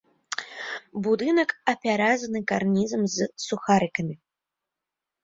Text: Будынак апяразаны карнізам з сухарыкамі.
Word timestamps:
Будынак 1.07 1.49
апяразаны 1.73 2.41
карнізам 2.53 3.03
з 3.17 3.29
сухарыкамі. 3.45 4.15